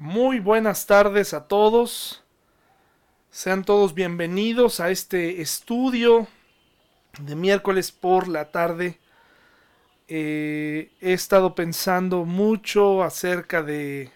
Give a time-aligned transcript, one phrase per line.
[0.00, 2.22] Muy buenas tardes a todos.
[3.32, 6.28] Sean todos bienvenidos a este estudio
[7.18, 9.00] de miércoles por la tarde.
[10.06, 14.12] Eh, he estado pensando mucho acerca de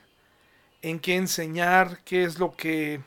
[0.82, 3.00] en qué enseñar, qué es lo que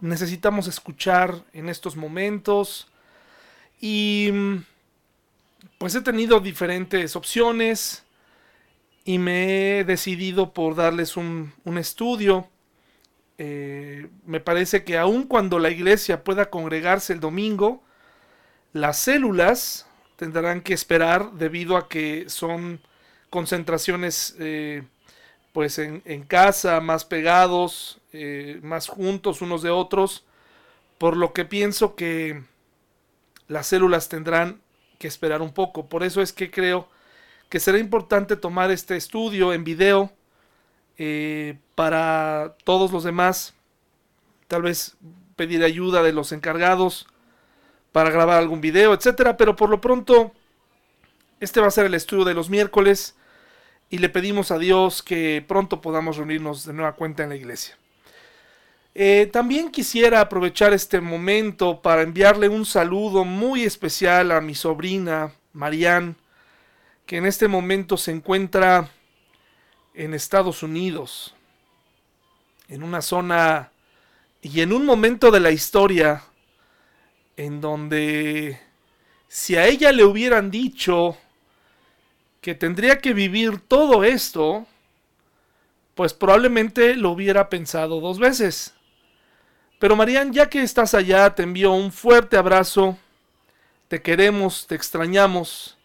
[0.00, 2.86] necesitamos escuchar en estos momentos.
[3.80, 4.30] Y
[5.76, 8.05] pues he tenido diferentes opciones
[9.06, 12.48] y me he decidido por darles un, estudio.
[13.38, 17.84] Eh, me parece que aun cuando la iglesia pueda congregarse el domingo,
[18.72, 22.80] las células tendrán que esperar debido a que son
[23.30, 24.82] concentraciones eh,
[25.52, 30.24] pues en, casa, más pegados, eh, más juntos unos de otros,
[30.98, 32.42] por lo que pienso que
[33.46, 34.60] las células tendrán
[34.98, 35.88] que esperar un poco.
[35.88, 36.88] Por eso es que creo
[37.48, 40.12] que será importante tomar este estudio en video
[40.98, 43.54] eh, para todos los demás.
[44.48, 44.96] Tal vez
[45.36, 47.06] pedir ayuda de los encargados
[47.92, 49.36] para grabar algún video, etcétera.
[49.36, 50.32] Pero por lo pronto,
[51.40, 53.16] este va a ser el estudio de los miércoles
[53.90, 57.76] y le pedimos a Dios que pronto podamos reunirnos de nueva cuenta en la iglesia.
[58.94, 65.32] Eh, también quisiera aprovechar este momento para enviarle un saludo muy especial a mi sobrina
[65.52, 66.14] Marianne,
[67.06, 68.90] que en este momento se encuentra
[69.94, 71.34] en Estados Unidos,
[72.68, 73.70] en una zona
[74.42, 76.24] y en un momento de la historia
[77.36, 78.60] en donde
[79.28, 81.16] si a ella le hubieran dicho
[82.40, 84.66] que tendría que vivir todo esto,
[85.94, 88.74] pues probablemente lo hubiera pensado dos veces.
[89.78, 92.98] Pero Marian, ya que estás allá, te envío un fuerte abrazo,
[93.88, 95.75] te queremos, te extrañamos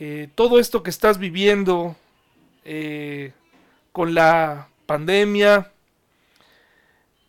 [0.00, 1.96] eh, todo esto que estás viviendo
[2.64, 3.32] eh,
[3.90, 5.72] con la pandemia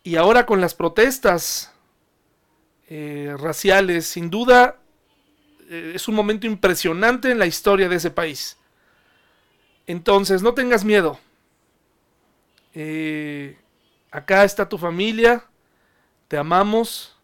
[0.04, 1.72] y ahora con las protestas
[2.88, 4.76] eh, raciales, sin duda
[5.68, 8.56] es un momento impresionante en la historia de ese país.
[9.86, 11.18] Entonces, no tengas miedo.
[14.10, 15.44] acá está tu familia,
[16.26, 17.16] te amamos,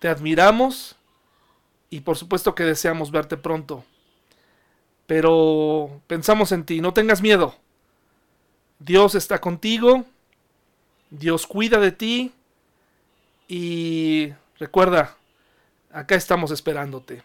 [0.00, 0.96] te admiramos
[1.88, 3.84] y por supuesto que deseamos verte pronto.
[5.06, 7.54] Pero pensamos en ti, no tengas miedo.
[8.78, 10.04] Dios está contigo,
[11.10, 12.32] Dios cuida de ti
[13.48, 15.16] y recuerda,
[15.90, 17.22] acá estamos esperándote.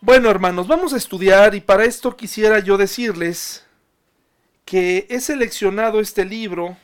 [0.00, 3.64] Bueno hermanos, vamos a estudiar y para esto quisiera yo decirles
[4.66, 6.76] que he seleccionado este libro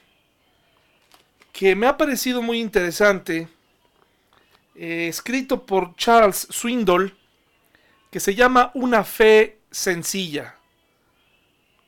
[1.53, 3.49] que me ha parecido muy interesante,
[4.75, 7.15] eh, escrito por Charles Swindoll,
[8.13, 10.57] que se llama Una fe sencilla.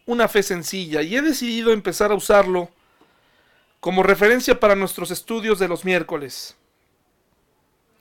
[0.07, 1.03] Una fe sencilla.
[1.03, 2.71] Y he decidido empezar a usarlo
[3.79, 6.57] como referencia para nuestros estudios de los miércoles.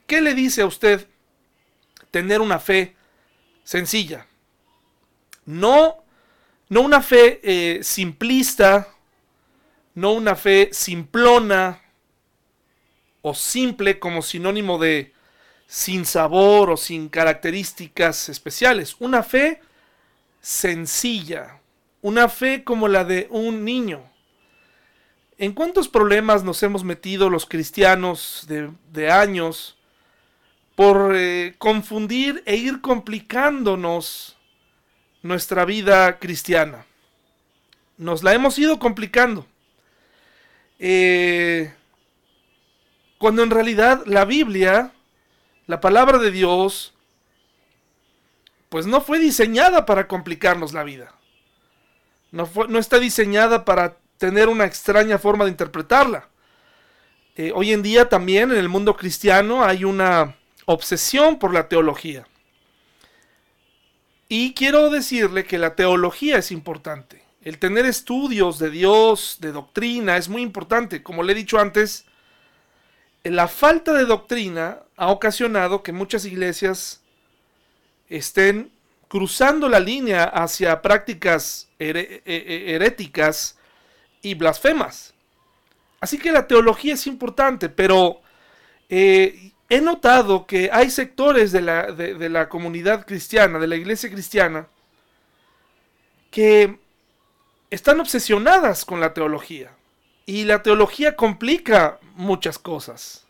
[0.06, 1.06] ¿Qué le dice a usted
[2.10, 2.96] tener una fe
[3.62, 4.26] sencilla?
[5.44, 6.02] No,
[6.70, 8.88] no una fe eh, simplista,
[9.94, 11.82] no una fe simplona
[13.20, 15.13] o simple como sinónimo de
[15.66, 18.96] sin sabor o sin características especiales.
[18.98, 19.60] Una fe
[20.40, 21.60] sencilla,
[22.02, 24.02] una fe como la de un niño.
[25.38, 29.76] ¿En cuántos problemas nos hemos metido los cristianos de, años
[30.76, 34.36] por eh, confundir e ir complicándonos
[35.22, 36.86] nuestra vida cristiana?
[37.96, 39.46] Nos la hemos ido complicando.
[40.78, 41.72] Eh,
[43.18, 44.92] cuando en realidad la Biblia
[45.66, 46.94] la palabra de Dios,
[48.68, 51.14] pues no fue diseñada para complicarnos la vida.
[52.32, 56.28] No, no está diseñada para tener una extraña forma de interpretarla.
[57.36, 60.36] Eh, hoy en día también en el mundo cristiano hay una
[60.66, 62.26] obsesión por la teología.
[64.28, 67.24] Y quiero decirle que la teología es importante.
[67.42, 71.02] El tener estudios de Dios, de doctrina, es muy importante.
[71.02, 72.06] Como le he dicho antes,
[73.22, 77.02] la falta de doctrina ha ocasionado que muchas iglesias
[78.08, 78.70] estén
[79.08, 83.58] cruzando la línea hacia prácticas heréticas
[84.22, 85.14] y blasfemas.
[86.00, 88.20] Así que la teología es importante, pero
[88.88, 94.10] eh, he notado que hay sectores de la, de la comunidad cristiana, de la iglesia
[94.10, 94.68] cristiana,
[96.30, 96.78] que
[97.70, 99.70] están obsesionadas con la teología.
[100.26, 103.23] Y la teología complica muchas cosas.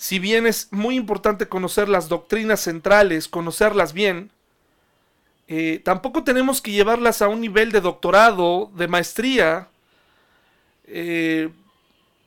[0.00, 4.30] Si bien es muy importante conocer las doctrinas centrales, conocerlas bien,
[5.52, 9.66] Eh, tampoco tenemos que llevarlas a un nivel de doctorado, de maestría,
[10.84, 11.48] eh,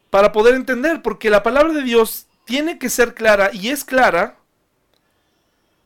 [0.10, 4.36] para poder entender, porque la palabra de Dios tiene que ser clara y es clara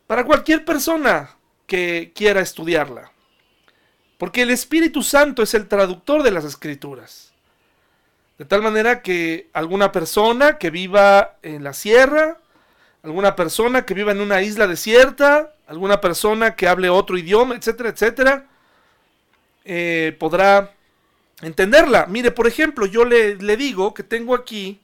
[0.07, 1.37] para cualquier persona
[1.67, 3.11] que quiera estudiarla.
[4.17, 7.26] Porque el Espíritu Santo es el traductor de las escrituras.
[8.37, 12.37] De tal manera que alguna persona que viva en la sierra,
[13.01, 17.89] alguna persona que viva en una isla desierta, alguna persona que hable otro idioma, etcétera,
[17.89, 18.47] etcétera,
[19.65, 20.73] eh, podrá
[21.41, 22.05] entenderla.
[22.05, 24.81] Mire, por ejemplo, yo le, le, digo que tengo aquí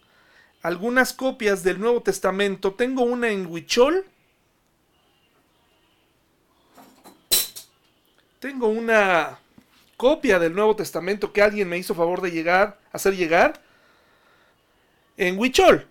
[0.64, 2.74] algunas copias del Nuevo Testamento.
[2.74, 4.04] Tengo una en Huichol.
[8.40, 9.40] Tengo una
[10.04, 13.62] copia del Nuevo Testamento que alguien me hizo favor de llegar, hacer llegar
[15.16, 15.88] en Huichol.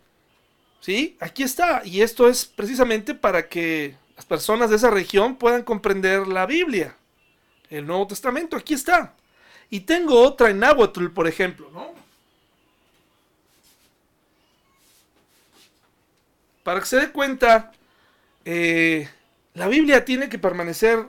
[0.81, 1.17] ¿Sí?
[1.19, 1.81] Aquí está.
[1.83, 6.95] Y esto es precisamente para que las personas de esa región puedan comprender la Biblia.
[7.71, 9.15] El Nuevo Testamento, aquí está.
[9.71, 11.95] Y tengo otra en Nahuatl, por ejemplo, ¿no?
[16.63, 17.73] Para que se dé cuenta,
[18.45, 19.09] eh,
[19.55, 21.07] la Biblia tiene que permanecer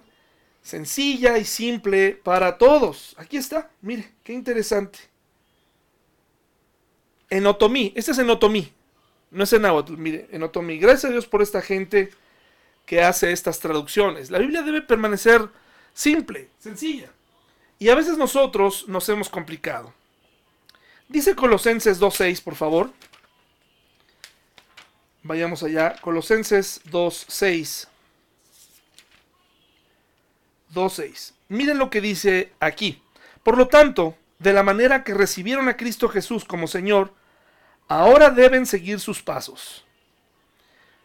[0.63, 3.13] sencilla y simple para todos.
[3.17, 4.99] Aquí está, mire, qué interesante.
[7.29, 8.71] En Otomí, este es en Otomí,
[9.29, 10.79] no es en Nahuatl, mire, en Otomí.
[10.79, 12.11] Gracias a Dios por esta gente
[12.85, 14.31] que hace estas traducciones.
[14.31, 15.49] La Biblia debe permanecer
[15.93, 17.11] simple, sencilla.
[17.79, 19.93] Y a veces nosotros nos hemos complicado.
[21.09, 22.91] Dice Colosenses 2.6, por favor.
[25.23, 25.95] Vayamos allá.
[26.01, 27.87] Colosenses 2.6.
[30.73, 31.33] 2.6.
[31.49, 33.01] Miren lo que dice aquí.
[33.43, 37.13] Por lo tanto, de la manera que recibieron a Cristo Jesús como Señor,
[37.87, 39.85] ahora deben seguir sus pasos.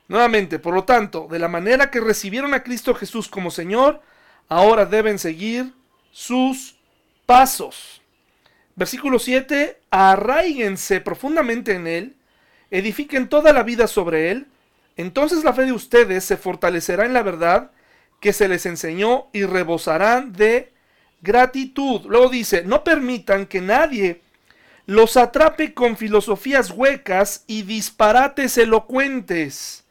[0.09, 4.01] Nuevamente, por lo tanto, de la manera que recibieron a Cristo Jesús como Señor,
[4.49, 5.75] ahora deben seguir
[6.11, 6.79] sus
[7.27, 8.01] pasos.
[8.75, 12.17] Versículo 7, arraíguense profundamente en Él,
[12.71, 14.47] edifiquen toda la vida sobre Él,
[14.97, 17.71] entonces la fe de ustedes se fortalecerá en la verdad
[18.21, 20.73] que se les enseñó y rebosarán de
[21.21, 22.03] gratitud.
[22.07, 24.23] Luego dice, no permitan que nadie
[24.87, 29.85] los atrape con filosofías huecas y disparates elocuentes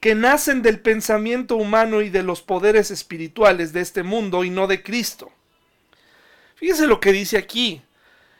[0.00, 4.66] que nacen del pensamiento humano y de los poderes espirituales de este mundo y no
[4.66, 5.32] de Cristo.
[6.54, 7.82] Fíjese lo que dice aquí.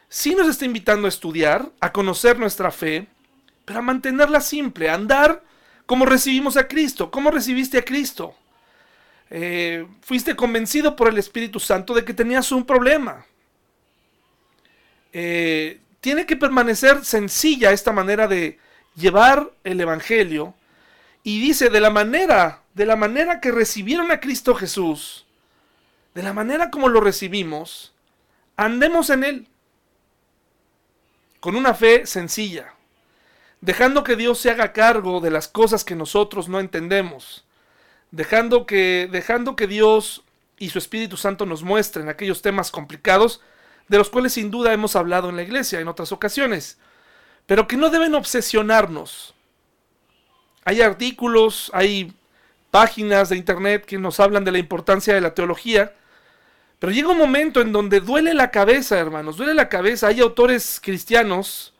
[0.09, 3.09] Sí nos está invitando a estudiar, a conocer nuestra fe,
[3.65, 5.43] pero a mantenerla simple, a andar
[5.87, 7.11] como recibimos a Cristo.
[7.11, 8.35] ¿Cómo recibiste a Cristo?
[9.31, 13.27] Eh, fuiste convencido por el Espíritu Santo de que tenías un problema.
[15.13, 18.59] Eh, tiene que permanecer sencilla esta manera de
[18.95, 20.55] llevar el Evangelio
[21.23, 25.27] y dice, de la manera, de la manera que recibieron a Cristo Jesús,
[26.15, 27.95] de la manera como lo recibimos,
[28.57, 29.49] andemos en Él.
[31.41, 32.75] Con una fe sencilla,
[33.61, 37.46] dejando que Dios se haga cargo de las cosas que nosotros no entendemos,
[38.17, 40.25] dejando que, dejando que Dios
[40.59, 43.41] y su Espíritu Santo nos muestren aquellos temas complicados
[43.89, 46.79] de los cuales sin duda hemos hablado en la iglesia en otras ocasiones,
[47.47, 49.37] pero que no deben obsesionarnos
[50.67, 52.13] hay artículos, hay
[52.73, 55.95] páginas de internet que nos hablan de la importancia de la teología,
[56.81, 60.09] pero llega un momento en donde duele la cabeza, hermanos, duele la cabeza.
[60.09, 61.73] Hay autores cristianos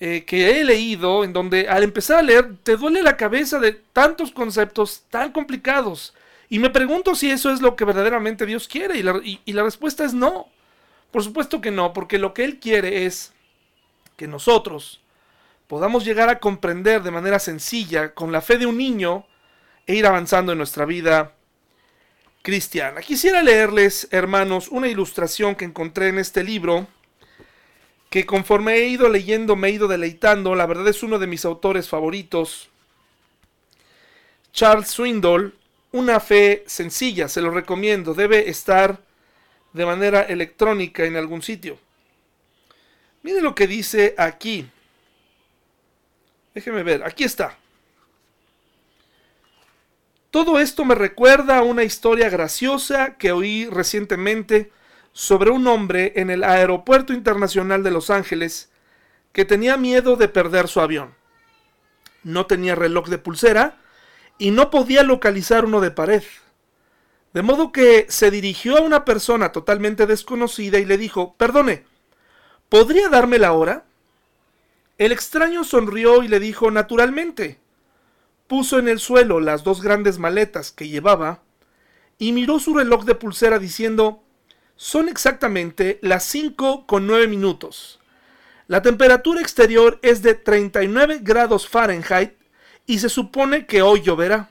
[0.00, 3.72] eh, que he leído en donde al empezar a leer te duele la cabeza de
[3.72, 6.14] tantos conceptos tan complicados.
[6.48, 8.96] Y me pregunto si eso es lo que verdaderamente Dios quiere.
[8.96, 10.48] Y la, y la respuesta es no.
[11.10, 13.32] Por supuesto que no, porque lo que Él quiere es
[14.16, 15.00] que nosotros
[15.68, 19.26] podamos llegar a comprender de manera sencilla, con la fe de un niño,
[19.86, 21.32] e ir avanzando en nuestra vida
[22.42, 23.00] cristiana.
[23.00, 26.86] Quisiera leerles, hermanos, una ilustración que encontré en este libro,
[28.10, 31.44] que conforme he ido leyendo me he ido deleitando, la verdad es uno de mis
[31.44, 32.68] autores favoritos,
[34.52, 35.54] Charles Swindoll,
[35.90, 39.00] Una fe sencilla, se lo recomiendo, debe estar
[39.72, 41.78] de manera electrónica en algún sitio.
[43.22, 44.68] Mire lo que dice aquí.
[46.54, 47.56] Déjeme ver, aquí está.
[50.30, 54.70] Todo esto me recuerda a una historia graciosa que oí recientemente
[55.18, 58.70] sobre un hombre en el Aeropuerto Internacional de Los Ángeles
[59.32, 61.12] que tenía miedo de perder su avión.
[62.22, 63.78] No tenía reloj de pulsera
[64.38, 66.22] y no podía localizar uno de pared.
[67.34, 71.84] De modo que se dirigió a una persona totalmente desconocida y le dijo, perdone,
[72.68, 73.86] ¿podría darme la hora?
[74.98, 77.58] El extraño sonrió y le dijo naturalmente.
[78.46, 81.42] Puso en el suelo las dos grandes maletas que llevaba
[82.18, 84.22] y miró su reloj de pulsera diciendo,
[84.78, 87.98] son exactamente las 5 con 9 minutos.
[88.68, 92.34] La temperatura exterior es de 39 grados Fahrenheit
[92.86, 94.48] y se supone que hoy lloverá.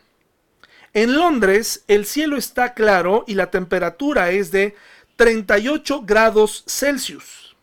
[0.93, 4.75] En Londres el cielo está claro y la temperatura es de
[5.15, 7.55] 38 grados Celsius.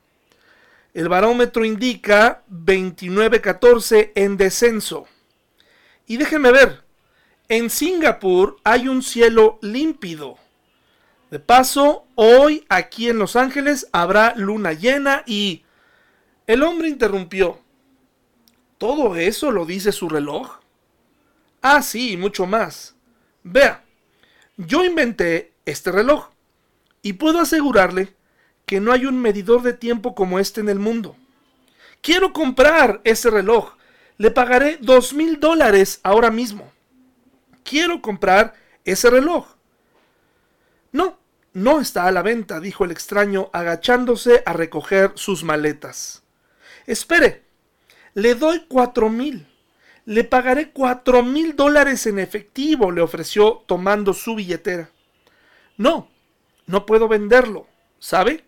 [0.95, 5.07] El barómetro indica 29-14 en descenso.
[6.07, 6.83] Y déjenme ver,
[7.49, 10.39] en Singapur hay un cielo límpido.
[11.35, 15.65] De paso, hoy aquí en Los Ángeles habrá luna llena y...
[16.47, 17.59] El hombre interrumpió.
[18.79, 20.61] ¿Todo eso lo dice su reloj?
[21.61, 22.95] Ah, sí, mucho más.
[23.43, 23.83] Vea,
[24.59, 26.29] yo inventé este reloj
[27.03, 28.15] y puedo asegurarle
[28.65, 31.17] que no hay un medidor de tiempo como este en el mundo.
[32.01, 33.75] Quiero comprar ese reloj.
[34.19, 36.71] Le pagaré dos mil dólares ahora mismo.
[37.65, 39.49] Quiero comprar ese reloj.
[40.93, 41.19] No,
[41.55, 46.25] no está a la venta, dijo el extraño, agachándose a recoger sus maletas.
[46.87, 47.45] Espere,
[48.13, 49.47] le doy cuatro mil.
[50.05, 54.91] Le pagaré cuatro mil dólares en efectivo, le ofreció tomando su billetera.
[55.79, 56.11] No,
[56.67, 57.69] no puedo venderlo,
[58.01, 58.45] ¿sabe?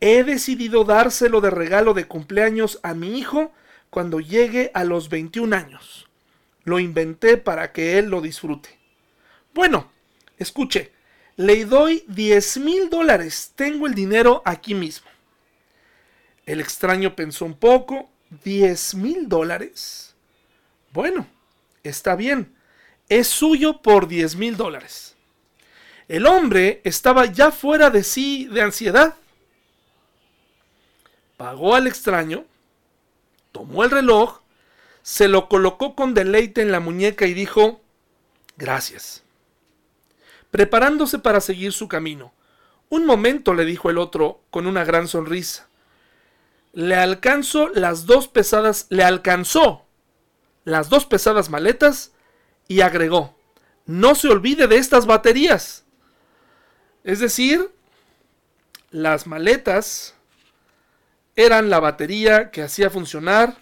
[0.00, 3.50] He decidido dárselo de regalo de cumpleaños a mi hijo
[3.88, 6.06] cuando llegue a los 21 años.
[6.64, 8.78] Lo inventé para que él lo disfrute.
[9.54, 9.90] Bueno,
[10.38, 10.92] escuche,
[11.36, 13.52] le doy 10 mil dólares.
[13.54, 15.08] Tengo el dinero aquí mismo.
[16.46, 18.10] El extraño pensó un poco.
[18.44, 20.14] ¿10 mil dólares?
[20.92, 21.26] Bueno,
[21.82, 22.54] está bien.
[23.08, 25.14] Es suyo por 10 mil dólares.
[26.08, 29.14] El hombre estaba ya fuera de sí de ansiedad.
[31.36, 32.46] Pagó al extraño,
[33.52, 34.40] tomó el reloj,
[35.02, 37.82] se lo colocó con deleite en la muñeca y dijo,
[38.56, 39.25] gracias.
[40.56, 42.32] Preparándose para seguir su camino.
[42.88, 45.68] Un momento, le dijo el otro con una gran sonrisa.
[46.72, 49.84] Le alcanzo las dos pesadas, le alcanzó
[50.64, 52.12] las dos pesadas maletas
[52.68, 53.36] y agregó,
[53.84, 55.84] no se olvide de estas baterías.
[57.04, 57.70] Es decir,
[58.90, 60.14] las maletas
[61.34, 63.58] eran la batería que hacía funcionar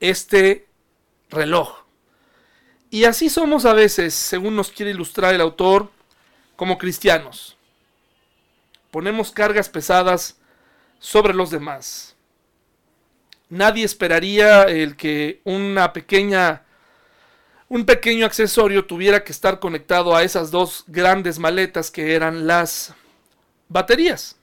[0.00, 0.66] este
[1.28, 1.84] reloj.
[2.88, 5.92] Y así somos a veces, según nos quiere ilustrar el autor,
[6.56, 7.56] como cristianos.
[8.90, 10.38] Ponemos cargas pesadas
[10.98, 12.14] sobre los demás.
[13.48, 16.62] Nadie esperaría el que una pequeña
[17.68, 22.94] un pequeño accesorio tuviera que estar conectado a esas dos grandes maletas que eran las
[23.68, 24.36] baterías.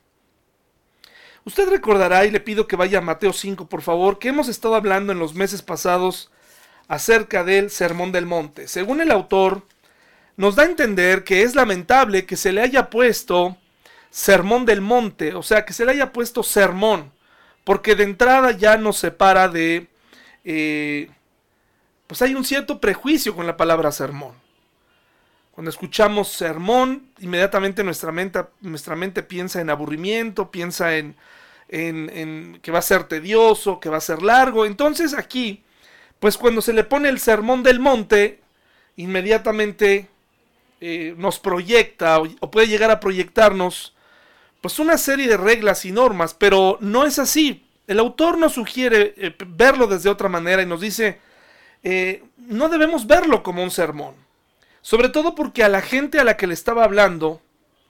[1.46, 4.76] Usted recordará, y le pido que vaya a Mateo 5, por favor, que hemos estado
[4.76, 6.30] hablando en los meses pasados
[6.88, 8.68] acerca del Sermón del Monte.
[8.68, 9.64] Según el autor,
[10.38, 13.58] nos da a entender que es lamentable que se le haya puesto
[14.12, 17.12] Sermón del Monte, o sea, que se le haya puesto sermón,
[17.64, 19.88] porque de entrada ya nos separa de...
[20.44, 21.10] Eh,
[22.08, 24.34] pues hay un cierto prejuicio con la palabra sermón.
[25.52, 31.16] Cuando escuchamos sermón, inmediatamente nuestra mente, nuestra mente piensa en aburrimiento, piensa en,
[31.70, 34.66] en, que va a ser tedioso, que va a ser largo.
[34.66, 35.64] Entonces aquí,
[36.20, 38.42] pues cuando se le pone el sermón del monte,
[38.98, 40.10] inmediatamente
[40.84, 43.94] eh, nos proyecta o, puede llegar a proyectarnos
[44.62, 47.68] pues una serie de reglas y normas, pero no es así.
[47.86, 51.20] El autor nos sugiere eh, verlo desde otra manera y nos dice,
[51.84, 54.16] eh, no debemos verlo como un sermón.
[54.82, 57.42] Sobre todo porque a la gente a la que le estaba hablando,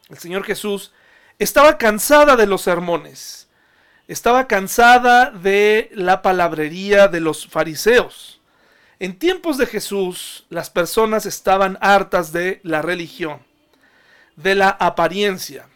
[0.09, 0.91] el Señor Jesús,
[1.39, 3.47] estaba cansada de los sermones.
[4.09, 8.40] Estaba cansada de la palabrería de los fariseos.
[9.01, 13.39] En tiempos de Jesús, las personas estaban hartas de la religión,
[14.35, 15.67] de la apariencia.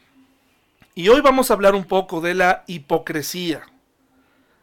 [0.93, 3.63] Y hoy vamos a hablar un poco de la hipocresía,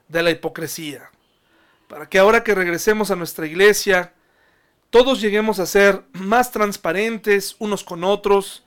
[0.07, 1.11] de la hipocresía
[1.93, 4.15] para que ahora que regresemos a nuestra iglesia,
[4.89, 8.65] todos lleguemos a ser más transparentes unos con otros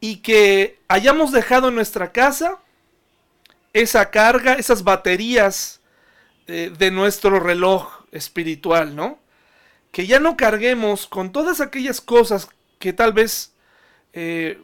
[0.00, 2.58] y que hayamos dejado en nuestra casa
[3.72, 5.80] esa carga, esas baterías
[6.48, 9.18] eh, de nuestro reloj espiritual, ¿no?
[9.90, 13.52] Que ya no carguemos con todas aquellas cosas que tal vez
[14.12, 14.60] eh,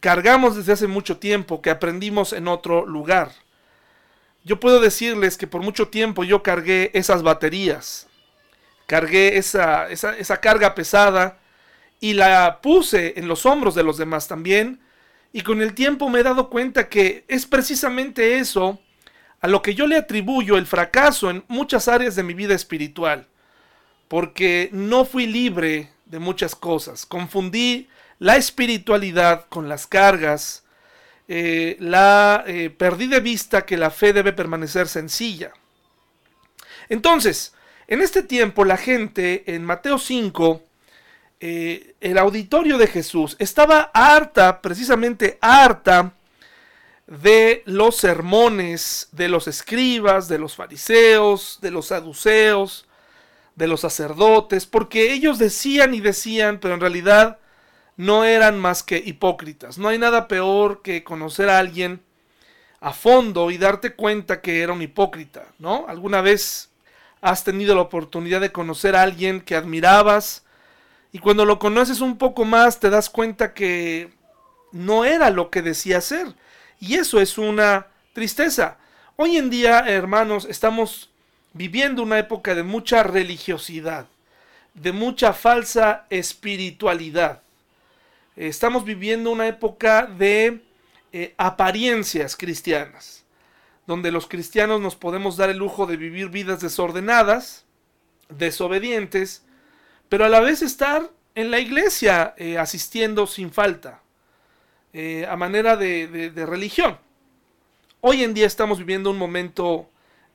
[0.00, 3.32] cargamos desde hace mucho tiempo, que aprendimos en otro lugar.
[4.44, 8.06] Yo puedo decirles que por mucho tiempo yo cargué esas baterías,
[8.86, 11.38] cargué esa, esa, carga pesada
[12.00, 14.80] y la puse en los hombros de los demás también.
[15.32, 18.80] Y con el tiempo me he dado cuenta que es precisamente eso
[19.40, 23.26] a lo que yo le atribuyo el fracaso en muchas áreas de mi vida espiritual.
[24.08, 27.06] Porque no fui libre de muchas cosas.
[27.06, 30.64] Confundí la espiritualidad con las cargas,
[31.28, 35.52] eh, la eh, perdí de vista que la fe debe permanecer sencilla.
[36.88, 37.54] Entonces,
[37.86, 40.62] en este tiempo la gente en Mateo 5,
[41.40, 46.14] eh, el auditorio de Jesús estaba harta, precisamente harta,
[47.08, 52.86] de los sermones de los escribas, de los fariseos, de los saduceos,
[53.56, 57.38] de los sacerdotes, porque ellos decían y decían, pero en realidad
[57.96, 59.78] no eran más que hipócritas.
[59.78, 62.02] No hay nada peor que conocer a alguien
[62.80, 65.86] a fondo y darte cuenta que era un hipócrita, ¿no?
[65.88, 66.68] ¿Alguna vez
[67.22, 70.44] has tenido la oportunidad de conocer a alguien que admirabas
[71.10, 74.10] y cuando lo conoces un poco más te das cuenta que
[74.72, 76.34] no era lo que decía ser?
[76.80, 78.78] Y eso es una tristeza.
[79.16, 81.10] Hoy en día, hermanos, estamos
[81.52, 84.06] viviendo una época de mucha religiosidad,
[84.74, 87.42] de mucha falsa espiritualidad.
[88.36, 90.60] Estamos viviendo una época de
[91.12, 93.24] eh, apariencias cristianas,
[93.86, 97.64] donde los cristianos nos podemos dar el lujo de vivir vidas desordenadas,
[98.28, 99.42] desobedientes,
[100.08, 104.00] pero a la vez estar en la iglesia eh, asistiendo sin falta.
[105.00, 106.98] Eh, a manera de, religión.
[108.00, 109.88] Hoy en día estamos viviendo un momento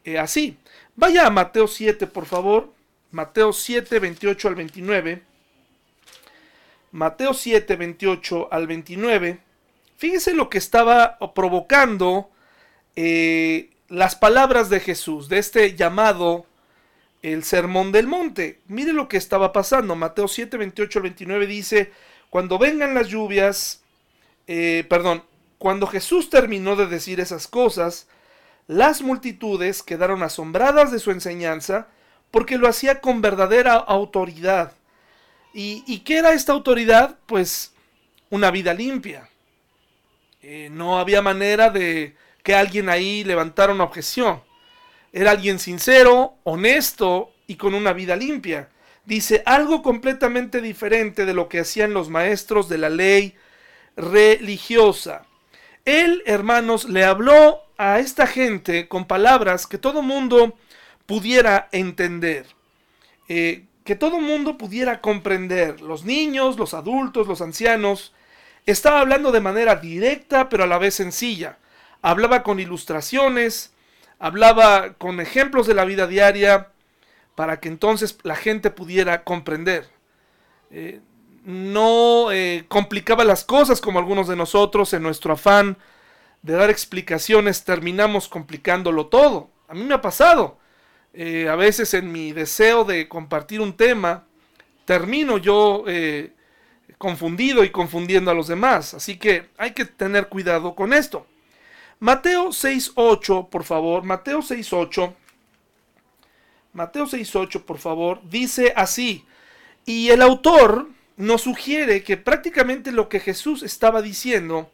[0.06, 0.58] eh, así.
[0.96, 2.72] Vaya a Mateo 7, por favor.
[3.12, 5.22] Mateo 7, 28 al 29.
[6.94, 9.40] Mateo 7, 28 al 29.
[9.98, 12.30] Fíjese lo que estaba provocando
[12.96, 16.46] eh, las palabras de Jesús, de este llamado
[17.22, 18.62] el sermón del monte.
[18.70, 19.98] Mire lo que estaba pasando.
[19.98, 21.92] Mateo 7, 28 al 29 dice,
[22.30, 23.83] cuando vengan las lluvias
[24.48, 25.24] eh, perdón,
[25.58, 28.08] cuando Jesús terminó de decir esas cosas,
[28.68, 31.88] las multitudes quedaron asombradas de su enseñanza
[32.32, 34.74] porque lo hacía con verdadera autoridad.
[35.54, 37.18] ¿Y, qué era esta autoridad?
[37.28, 37.74] Pues
[38.32, 39.30] una vida limpia.
[40.42, 44.42] Eh, no había manera de que alguien ahí levantara una objeción.
[45.12, 48.70] Era alguien sincero, honesto y con una vida limpia.
[49.06, 53.36] Dice algo completamente diferente de lo que hacían los maestros de la ley
[53.96, 55.26] religiosa.
[55.86, 60.58] Él, hermanos, le habló a esta gente con palabras que todo mundo
[61.06, 62.46] pudiera entender,
[63.28, 68.14] eh, que todo mundo pudiera comprender, los niños, los adultos, los ancianos.
[68.66, 71.58] Estaba hablando de manera directa, pero a la vez sencilla.
[72.02, 73.74] Hablaba con ilustraciones,
[74.20, 76.70] hablaba con ejemplos de la vida diaria,
[77.36, 79.90] para que entonces la gente pudiera comprender.
[80.72, 81.02] Eh,
[81.44, 85.78] no eh, complicaba las cosas como algunos de nosotros en nuestro afán
[86.42, 89.50] de dar explicaciones terminamos complicándolo todo.
[89.68, 90.58] A mí me ha pasado.
[91.14, 94.26] Eh, a veces en mi deseo de compartir un tema,
[94.86, 96.34] termino yo eh,
[96.98, 98.94] confundido y confundiendo a los demás.
[98.94, 101.26] Así que hay que tener cuidado con esto.
[102.00, 104.04] Mateo 6.8, por favor.
[104.04, 105.14] Mateo 6.8.
[106.74, 108.20] Mateo 6.8, por favor.
[108.24, 109.26] Dice así.
[109.86, 114.72] Y el autor nos sugiere que prácticamente lo que Jesús estaba diciendo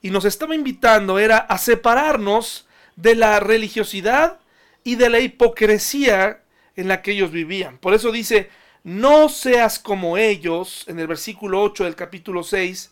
[0.00, 2.66] y nos estaba invitando era a separarnos
[2.96, 4.38] de la religiosidad
[4.84, 6.42] y de la hipocresía
[6.76, 7.78] en la que ellos vivían.
[7.78, 8.50] Por eso dice,
[8.84, 12.90] no seas como ellos, en el versículo 8 del capítulo 6,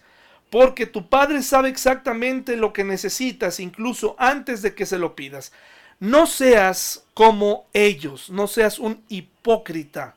[0.51, 5.53] porque tu Padre sabe exactamente lo que necesitas, incluso antes de que se lo pidas.
[6.01, 10.17] No seas como ellos, no seas un hipócrita,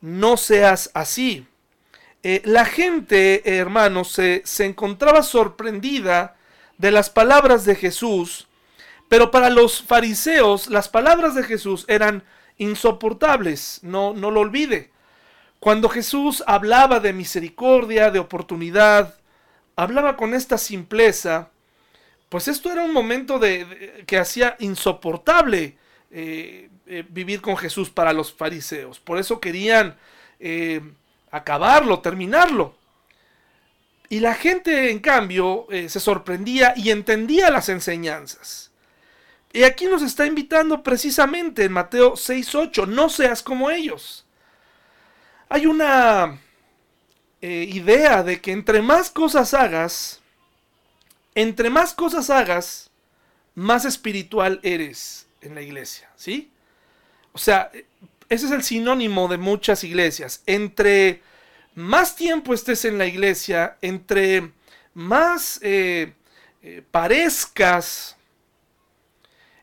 [0.00, 1.46] no seas así.
[2.22, 6.36] Eh, la gente, hermanos, se, se encontraba sorprendida
[6.78, 8.46] de las palabras de Jesús,
[9.08, 12.22] pero para los fariseos las palabras de Jesús eran
[12.58, 14.90] insoportables, no, no lo olvide.
[15.58, 19.14] Cuando Jesús hablaba de misericordia, de oportunidad,
[19.76, 21.50] hablaba con esta simpleza,
[22.28, 25.76] pues esto era un momento de, que hacía insoportable
[26.10, 28.98] eh, eh, vivir con Jesús para los fariseos.
[28.98, 29.96] Por eso querían
[31.32, 32.76] acabarlo, terminarlo.
[34.08, 38.70] Y la gente, en cambio, eh, se sorprendía y entendía las enseñanzas.
[39.52, 44.26] Y aquí nos está invitando precisamente en Mateo 6.8, no seas como ellos.
[45.48, 46.38] Hay una
[47.40, 50.20] eh, idea de que entre más cosas hagas,
[51.34, 52.90] entre más cosas hagas,
[53.54, 56.50] más espiritual eres en la iglesia, ¿sí?
[57.32, 57.70] O sea,
[58.32, 60.42] ese es el sinónimo de muchas iglesias.
[60.46, 61.22] Entre
[61.74, 64.52] más tiempo estés en la iglesia, entre
[64.94, 66.14] más eh,
[66.62, 68.16] eh, parezcas,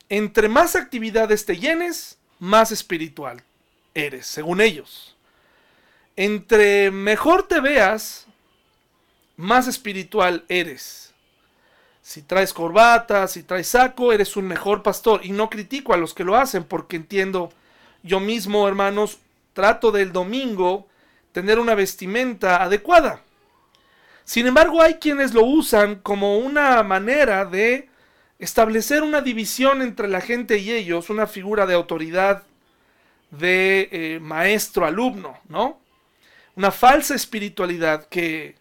[0.08, 3.44] entre más actividades te llenes, más espiritual
[3.96, 5.16] eres, según ellos.
[6.16, 8.28] Entre mejor te veas,
[9.36, 11.12] más espiritual eres.
[12.04, 15.26] Si traes corbata, si traes saco, eres un mejor pastor.
[15.26, 17.52] Y no critico a los que lo hacen porque entiendo,
[18.04, 19.20] yo mismo, hermanos,
[19.54, 20.88] trato del domingo
[21.32, 23.22] tener una vestimenta adecuada.
[24.24, 27.90] Sin embargo, hay quienes lo usan como una manera de
[28.38, 32.44] establecer una división entre la gente y ellos, una figura de autoridad
[33.32, 35.80] de eh, maestro-alumno, ¿no?
[36.56, 38.56] Una falsa espiritualidad que,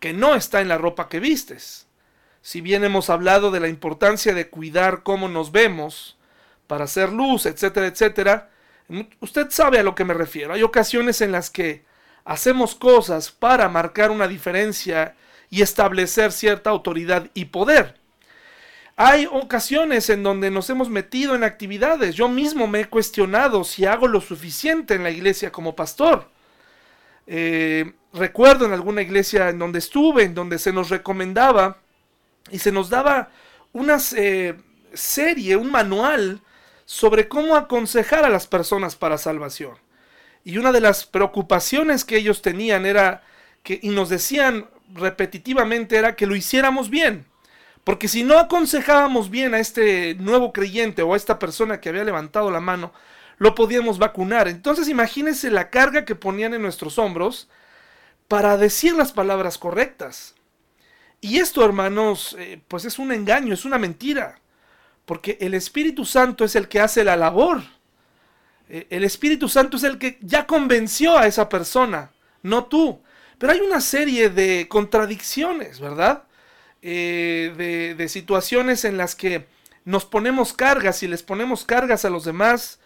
[0.00, 1.86] que no está en la ropa que vistes.
[2.40, 6.18] Si bien hemos hablado de la importancia de cuidar cómo nos vemos
[6.66, 8.50] para hacer luz, etcétera, etcétera,
[9.20, 10.54] usted sabe a lo que me refiero.
[10.54, 11.84] Hay ocasiones en las que
[12.24, 15.14] hacemos cosas para marcar una diferencia
[15.50, 17.96] y establecer cierta autoridad y poder.
[18.96, 22.14] Hay ocasiones en donde nos hemos metido en actividades.
[22.14, 26.28] Yo mismo me he cuestionado si hago lo suficiente en la iglesia como pastor.
[27.26, 31.78] Eh, recuerdo en alguna iglesia en donde estuve, en donde se nos recomendaba
[32.50, 33.30] y se nos daba
[33.72, 34.54] una eh,
[34.92, 36.40] serie, un manual
[36.84, 39.76] sobre cómo aconsejar a las personas para salvación.
[40.44, 43.22] Y una de las preocupaciones que ellos tenían era
[43.62, 47.26] que, y nos decían repetitivamente, era que lo hiciéramos bien.
[47.84, 52.04] Porque si no aconsejábamos bien a este nuevo creyente o a esta persona que había
[52.04, 52.92] levantado la mano,
[53.38, 54.48] lo podíamos vacunar.
[54.48, 57.48] Entonces imagínense la carga que ponían en nuestros hombros
[58.28, 60.34] para decir las palabras correctas.
[61.20, 64.38] Y esto, hermanos, eh, pues es un engaño, es una mentira.
[65.04, 67.62] Porque el Espíritu Santo es el que hace la labor.
[68.68, 72.10] Eh, el Espíritu Santo es el que ya convenció a esa persona,
[72.42, 73.00] no tú.
[73.38, 76.24] Pero hay una serie de contradicciones, ¿verdad?
[76.84, 79.46] Eh, de, situaciones en las que
[79.84, 82.80] nos ponemos cargas y les ponemos cargas a los demás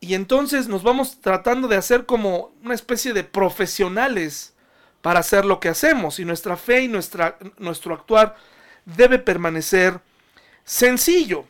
[0.00, 4.54] y entonces nos vamos tratando de hacer como una especie de profesionales
[5.02, 8.36] para hacer lo que hacemos y nuestra fe y nuestro actuar
[8.86, 10.00] debe permanecer
[10.64, 11.46] sencillo.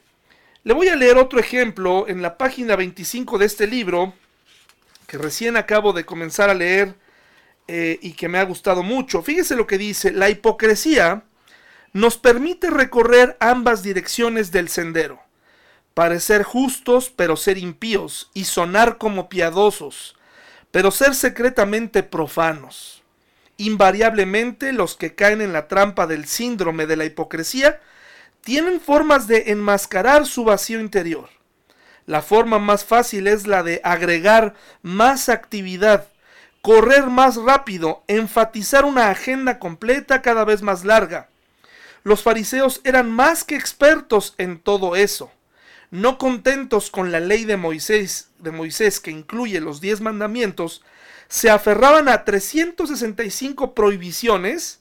[0.65, 4.15] Le voy a leer otro ejemplo en la página 25 de este libro
[5.07, 6.95] que recién acabo de comenzar a leer
[7.69, 9.23] eh, y que me ha gustado mucho.
[9.23, 11.25] Fíjese lo que dice, la hipocresía
[11.93, 15.21] nos permite recorrer ambas direcciones del sendero,
[15.95, 20.17] parecer justos pero ser impíos y sonar como piadosos,
[20.71, 23.03] pero ser secretamente profanos.
[23.59, 27.81] Invariablemente los que caen en la trampa del síndrome de la hipocresía
[28.43, 31.29] tienen formas de enmascarar su vacío interior.
[32.07, 36.09] La forma más fácil es la de agregar más actividad,
[36.61, 41.29] correr más rápido, enfatizar una agenda completa cada vez más larga,
[42.05, 45.31] los fariseos eran más que expertos en todo eso.
[45.91, 50.83] No contentos con la ley de Moisés, de Moisés que incluye los diez mandamientos,
[51.29, 54.81] se aferraban a 365 prohibiciones,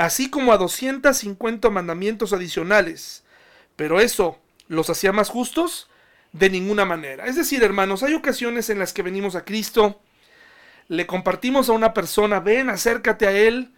[0.00, 3.22] así como a 250 mandamientos adicionales.
[3.76, 5.90] Pero eso, ¿los hacía más justos?
[6.32, 7.26] De ninguna manera.
[7.26, 10.00] Es decir, hermanos, hay ocasiones en las que venimos a Cristo,
[10.88, 13.74] le compartimos a una persona, ven, acércate a Él,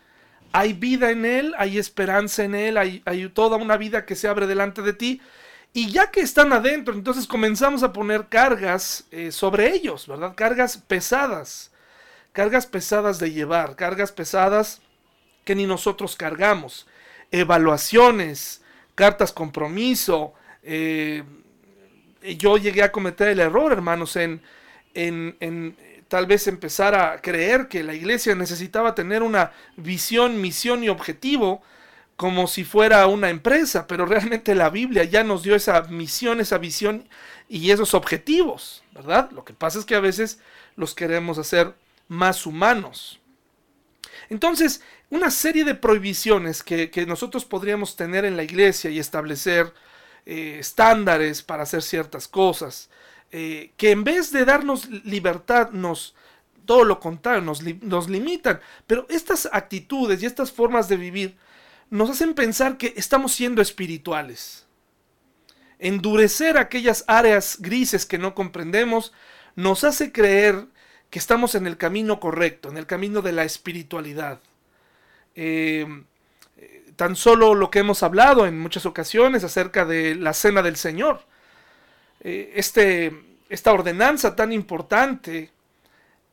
[0.52, 3.02] hay vida en Él, hay esperanza en Él, hay,
[3.34, 5.20] toda una vida que se abre delante de ti.
[5.72, 10.34] Y ya que están adentro, entonces comenzamos a poner cargas eh, sobre ellos, ¿verdad?
[10.36, 11.72] Cargas pesadas,
[12.32, 14.82] cargas pesadas de llevar, cargas pesadas
[15.44, 16.86] que ni nosotros cargamos,
[17.30, 18.62] evaluaciones,
[18.94, 20.34] cartas compromiso.
[20.62, 21.22] Eh,
[22.36, 24.42] yo llegué a cometer el error, hermanos, en,
[24.94, 25.76] en, en
[26.08, 31.62] tal vez empezar a creer que la iglesia necesitaba tener una visión, misión y objetivo
[32.16, 36.58] como si fuera una empresa, pero realmente la Biblia ya nos dio esa misión, esa
[36.58, 37.08] visión
[37.48, 39.30] y esos objetivos, ¿verdad?
[39.32, 40.38] Lo que pasa es que a veces
[40.76, 41.74] los queremos hacer
[42.08, 43.20] más humanos.
[44.28, 49.70] Entonces, una serie de prohibiciones que, nosotros podríamos tener en la iglesia y establecer
[50.24, 52.88] eh, estándares para hacer ciertas cosas,
[53.30, 56.14] eh, que en vez de darnos libertad, nos,
[56.64, 58.58] todo lo contrario, nos, nos limitan.
[58.86, 61.36] Pero estas actitudes y estas formas de vivir
[61.90, 64.64] nos hacen pensar que estamos siendo espirituales.
[65.78, 69.12] Endurecer aquellas áreas grises que no comprendemos
[69.56, 70.68] nos hace creer
[71.10, 74.40] que estamos en el camino correcto, en el camino de la espiritualidad.
[75.34, 75.86] Eh,
[76.96, 81.22] tan solo lo que hemos hablado en muchas ocasiones acerca de la cena del Señor.
[82.20, 83.12] Eh, este,
[83.48, 85.50] esta ordenanza tan importante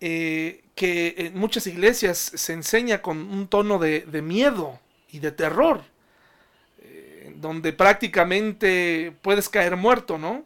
[0.02, 4.80] eh, que en muchas iglesias se enseña con un tono de, miedo
[5.12, 5.82] y de terror,
[7.36, 10.46] donde prácticamente puedes caer muerto, ¿no?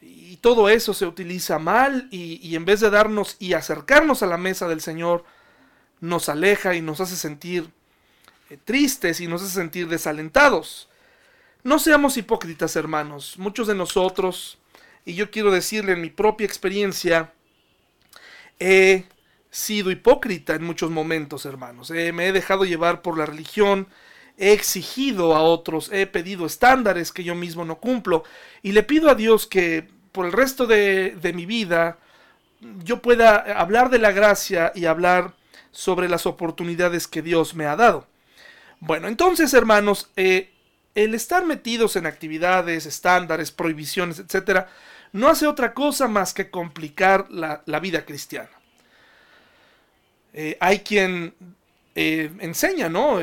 [0.00, 4.36] Y todo eso se utiliza mal y en vez de darnos y acercarnos a la
[4.36, 5.24] mesa del Señor,
[6.00, 7.70] nos aleja y nos hace sentir
[8.50, 10.88] eh, tristes y nos hace sentir desalentados.
[11.62, 13.38] No seamos hipócritas, hermanos.
[13.38, 14.58] Muchos de nosotros,
[15.04, 17.32] y yo quiero decirle en mi propia experiencia,
[18.60, 19.04] he
[19.50, 21.90] sido hipócrita en muchos momentos, hermanos.
[21.90, 23.88] Eh, me he dejado llevar por la religión,
[24.38, 28.22] he exigido a otros, he pedido estándares que yo mismo no cumplo,
[28.62, 31.98] y le pido a Dios que por el resto de, de mi vida
[32.84, 35.34] yo pueda hablar de la gracia y hablar
[35.76, 38.06] sobre las oportunidades que Dios me ha dado.
[38.80, 40.50] Bueno, entonces, hermanos, eh,
[40.94, 44.70] el estar metidos en actividades, estándares, prohibiciones, etcétera,
[45.12, 48.48] no hace otra cosa más que complicar la, vida cristiana.
[50.32, 51.34] Eh, hay quien
[51.94, 53.18] eh, enseña, ¿no?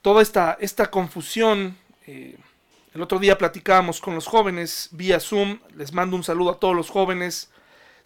[0.00, 1.76] Toda esta, esta confusión.
[2.06, 5.58] el otro día platicábamos con los jóvenes vía Zoom.
[5.76, 7.50] Les mando un saludo a todos los jóvenes.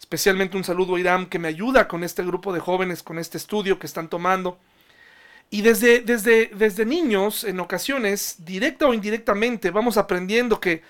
[0.03, 3.37] Especialmente un saludo a Irán que me ayuda con este grupo de jóvenes, con este
[3.37, 4.59] estudio que están tomando.
[5.49, 10.81] Y desde, desde, desde niños, en ocasiones, directa o indirectamente, vamos aprendiendo que,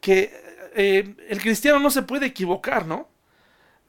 [0.00, 0.32] que
[0.74, 3.06] eh, el cristiano no se puede equivocar, ¿no?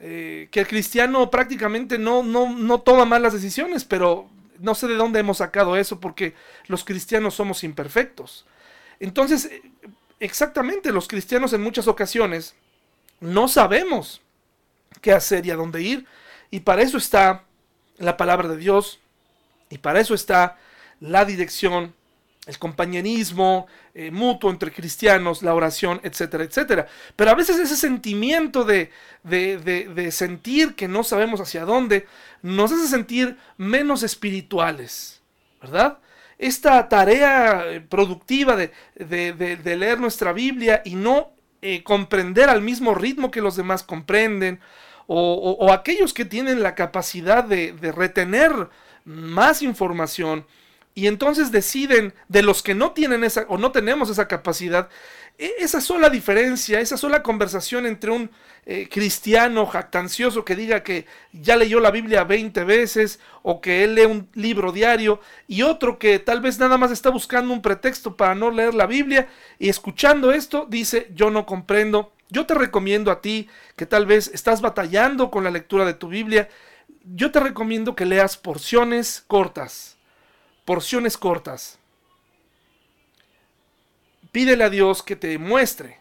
[0.02, 4.96] Eh, que el cristiano prácticamente no, no, no toma malas decisiones, pero no sé de
[4.96, 6.36] dónde hemos sacado eso, porque
[6.68, 8.46] los cristianos somos imperfectos.
[9.00, 9.62] Entonces, eh,
[10.20, 12.56] exactamente, los cristianos en muchas ocasiones
[13.22, 14.22] no sabemos
[15.02, 16.06] qué hacer y a dónde ir,
[16.52, 17.44] y para eso está
[17.98, 19.00] la palabra de Dios,
[19.70, 20.58] y para eso está
[21.00, 21.94] la dirección,
[22.46, 26.88] el compañerismo eh, mutuo entre cristianos, la oración, etcétera, etcétera.
[27.16, 28.92] Pero a veces ese sentimiento de,
[29.24, 32.08] de, sentir que no sabemos hacia dónde
[32.42, 35.22] nos hace sentir menos espirituales,
[35.62, 35.98] ¿verdad?
[36.38, 38.72] Esta tarea eh, productiva de,
[39.64, 41.32] leer nuestra Biblia y no
[41.62, 44.60] eh, comprender al mismo ritmo que los demás comprenden,
[45.08, 48.52] o, aquellos que tienen la capacidad de, retener
[49.04, 50.46] más información
[50.96, 54.90] y entonces deciden de los que no tienen esa o no tenemos esa capacidad,
[55.38, 58.32] e, esa sola diferencia, esa sola conversación entre un
[58.66, 63.96] eh, cristiano jactancioso que diga que ya leyó la Biblia 20 veces o que él
[63.96, 68.16] lee un libro diario y otro que tal vez nada más está buscando un pretexto
[68.16, 69.28] para no leer la Biblia
[69.60, 72.14] y escuchando esto dice yo no comprendo.
[72.30, 76.08] Yo te recomiendo a ti que tal vez estás batallando con la lectura de tu
[76.08, 76.50] Biblia
[77.14, 79.95] yo te recomiendo que leas porciones cortas.
[80.66, 81.78] Porciones cortas.
[84.32, 86.00] Pídele a Dios que te muestre.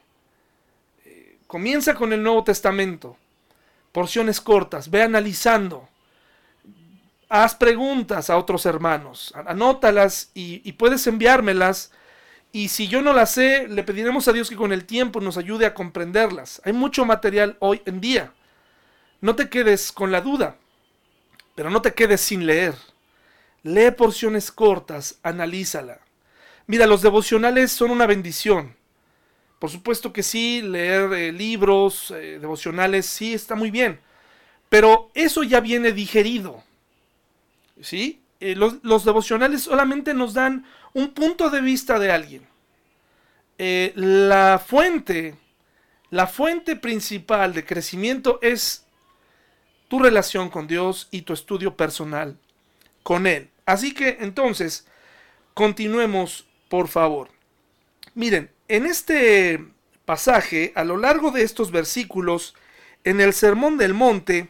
[1.04, 3.18] Eh, comienza con el Nuevo Testamento.
[3.92, 4.90] Porciones cortas.
[4.90, 5.88] Ve analizando.
[7.28, 9.34] Haz preguntas a otros hermanos.
[9.46, 11.92] Anótalas y, y puedes enviármelas.
[12.50, 15.36] Y si yo no las sé, le pediremos a Dios que con el tiempo nos
[15.36, 16.62] ayude a comprenderlas.
[16.64, 18.32] Hay mucho material hoy en día.
[19.20, 20.56] No te quedes con la duda.
[21.54, 22.74] Pero no te quedes sin leer.
[23.64, 25.98] Lee porciones cortas, analízala.
[26.66, 28.76] Mira, los devocionales son una bendición.
[29.58, 33.98] Por supuesto que sí, leer eh, libros, eh, devocionales, sí, está muy bien.
[34.68, 36.62] Pero eso ya viene digerido.
[37.80, 38.20] ¿Sí?
[38.40, 42.46] Eh, los, los, devocionales solamente nos dan un punto de vista de alguien.
[43.56, 45.36] la fuente,
[46.10, 48.84] la fuente principal de crecimiento es
[49.88, 52.36] tu relación con Dios y tu estudio personal
[53.02, 53.48] con Él.
[53.66, 54.86] Así que entonces,
[55.54, 57.30] continuemos, por favor.
[58.14, 59.64] Miren, en este
[60.04, 62.54] pasaje, a lo largo de estos versículos,
[63.04, 64.48] en el Sermón del Monte,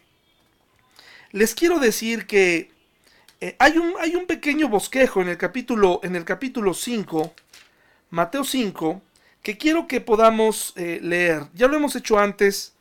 [1.33, 2.70] les quiero decir que
[3.40, 7.35] eh, hay, un, hay, un, pequeño bosquejo en el capítulo, en el capítulo 5,
[8.11, 9.03] Mateo 5,
[9.42, 11.48] que quiero que podamos eh, leer.
[11.53, 12.74] Ya lo hemos hecho antes,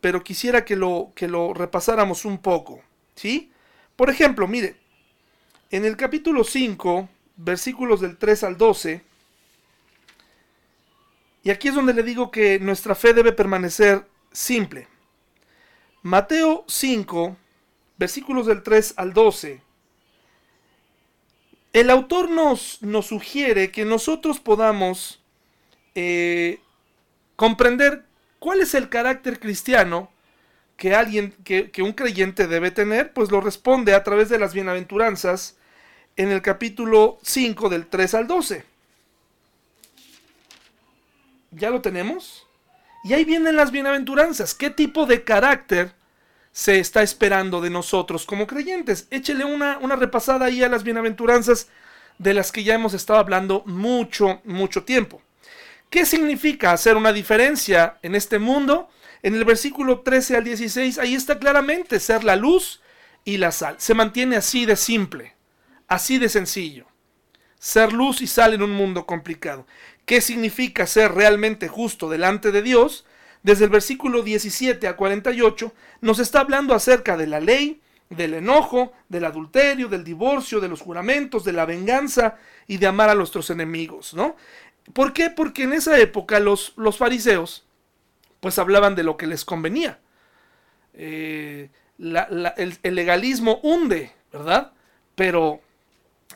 [0.00, 2.80] pero quisiera que lo, que lo repasáramos un poco.
[3.14, 3.52] ¿sí?
[3.94, 4.76] Por ejemplo, mire,
[5.70, 9.02] en el capítulo 5, versículos del 3 al 12,
[11.42, 14.88] y aquí es donde le digo que nuestra fe debe permanecer simple.
[16.02, 17.36] Mateo 5,
[17.96, 19.62] versículos del 3 al 12.
[21.72, 25.22] El autor nos, nos sugiere que nosotros podamos
[25.94, 26.60] eh,
[27.36, 28.06] comprender
[28.38, 30.10] ¿Cuál es el carácter cristiano
[30.76, 33.12] que alguien, que, un creyente debe tener?
[33.12, 35.56] Pues lo responde a través de las bienaventuranzas
[36.16, 38.64] en el capítulo 5 del 3 al 12.
[41.52, 42.46] ¿Ya lo tenemos?
[43.04, 44.54] Y ahí vienen las bienaventuranzas.
[44.54, 45.92] ¿Qué tipo de carácter
[46.52, 49.06] se está esperando de nosotros como creyentes?
[49.10, 51.68] Échele una, una repasada ahí a las bienaventuranzas
[52.18, 55.22] de las que ya hemos estado hablando mucho, mucho tiempo.
[55.88, 58.90] ¿Qué significa hacer una diferencia en este mundo?
[59.26, 62.80] En el versículo 13 al 16, ahí está claramente ser la luz
[63.24, 63.74] y la sal.
[63.78, 65.34] Se mantiene así de simple.
[65.88, 66.86] Así de sencillo.
[67.58, 69.66] Ser luz y sal en un mundo complicado.
[70.04, 73.04] ¿Qué significa ser realmente justo delante de Dios?
[73.42, 78.92] Desde el versículo 17 a 48 nos está hablando acerca de la ley, del enojo,
[79.08, 82.36] del adulterio, del divorcio, de los juramentos, de la venganza
[82.68, 84.36] y de amar a nuestros enemigos, ¿no?
[84.92, 85.30] ¿Por qué?
[85.30, 87.65] Porque en esa época los, los fariseos
[88.40, 89.98] pues hablaban de lo que les convenía.
[90.94, 94.72] Eh, el, legalismo hunde, ¿verdad?
[95.14, 95.60] Pero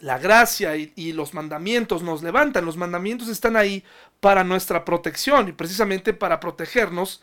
[0.00, 2.64] la gracia y, los mandamientos nos levantan.
[2.64, 3.84] Los mandamientos están ahí
[4.20, 7.22] para nuestra protección y precisamente para protegernos.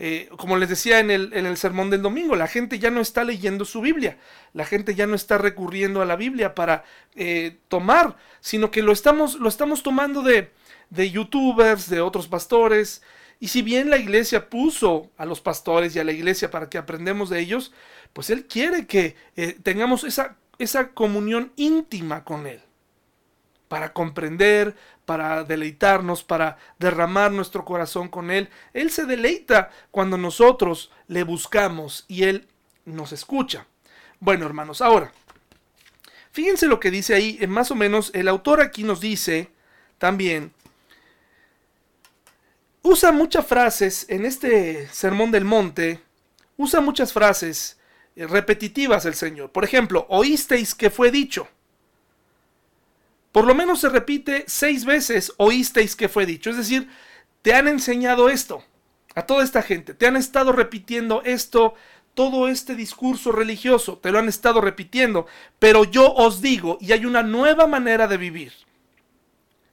[0.00, 3.00] Eh, como les decía en el, en el, sermón del domingo, la gente ya no
[3.00, 4.16] está leyendo su Biblia,
[4.52, 6.84] la gente ya no está recurriendo a la Biblia para
[7.16, 10.52] eh, tomar, sino que lo estamos, lo estamos tomando de,
[10.90, 13.02] de youtubers, de otros pastores,
[13.40, 16.78] y si bien la iglesia puso a los pastores y a la iglesia para que
[16.78, 17.72] aprendamos de ellos,
[18.12, 22.60] pues Él quiere que eh, tengamos esa, esa comunión íntima con Él,
[23.68, 24.74] para comprender,
[25.04, 28.48] para deleitarnos, para derramar nuestro corazón con Él.
[28.72, 32.48] Él se deleita cuando nosotros le buscamos y Él
[32.84, 33.66] nos escucha.
[34.18, 35.12] Bueno, hermanos, ahora,
[36.32, 39.52] fíjense lo que dice ahí, más o menos el autor aquí nos dice
[39.98, 40.52] también
[42.82, 46.00] usa muchas frases en este Sermón del Monte,
[46.56, 47.78] usa muchas frases
[48.16, 49.50] eh, repetitivas el Señor.
[49.50, 51.48] Por ejemplo, oísteis que fue dicho.
[53.32, 56.50] Por lo menos se repite seis veces, oísteis que fue dicho.
[56.50, 56.88] Es decir,
[57.42, 58.64] te han enseñado esto
[59.14, 59.94] a toda esta gente.
[59.94, 61.74] Te han estado repitiendo esto,
[62.14, 65.26] todo este discurso religioso, te lo han estado repitiendo.
[65.58, 68.52] Pero yo os digo, y hay una nueva manera de vivir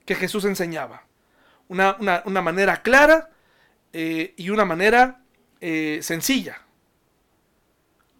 [0.05, 1.07] que Jesús enseñaba
[1.67, 3.29] una, manera clara
[3.93, 5.21] eh, y una manera
[5.61, 6.61] eh, sencilla.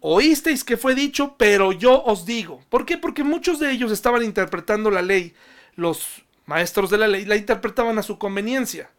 [0.00, 2.62] Oísteis que fue dicho, pero yo os digo.
[2.68, 2.96] ¿Por qué?
[2.98, 5.34] Porque muchos de ellos estaban interpretando la ley.
[5.74, 8.90] Los maestros de la ley la interpretaban a su conveniencia.